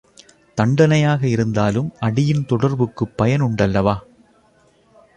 தண்டனையாக 0.57 1.27
இருந்தாலும் 1.27 1.93
அடியின் 1.99 2.45
தொடர்புக்குப் 2.45 3.15
பயன் 3.15 3.39
உண்டு 3.39 3.63
அல்லவா? 3.63 3.95